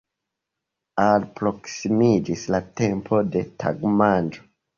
Alproksimiĝis 1.03 2.47
la 2.55 2.63
tempo 2.83 3.21
de 3.37 3.45
tagmanĝo. 3.67 4.51